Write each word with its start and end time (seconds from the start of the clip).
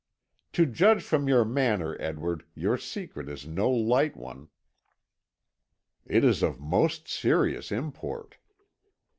"To 0.53 0.65
judge 0.65 1.03
from 1.03 1.27
your 1.27 1.45
manner, 1.45 1.95
Edward, 1.99 2.43
your 2.55 2.75
secret 2.75 3.29
is 3.29 3.45
no 3.45 3.69
light 3.69 4.17
one." 4.17 4.49
"It 6.07 6.23
is 6.23 6.41
of 6.41 6.59
most 6.59 7.07
serious 7.07 7.71
import." 7.71 8.37